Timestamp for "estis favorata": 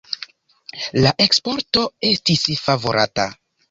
2.13-3.33